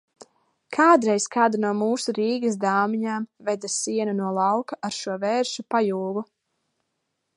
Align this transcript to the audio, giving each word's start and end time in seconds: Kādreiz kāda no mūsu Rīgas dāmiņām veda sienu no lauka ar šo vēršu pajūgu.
Kādreiz 0.75 1.25
kāda 1.35 1.59
no 1.65 1.73
mūsu 1.81 2.15
Rīgas 2.19 2.57
dāmiņām 2.63 3.27
veda 3.51 3.71
sienu 3.75 4.17
no 4.23 4.31
lauka 4.39 4.81
ar 4.91 4.97
šo 5.01 5.19
vēršu 5.27 5.67
pajūgu. 5.75 6.25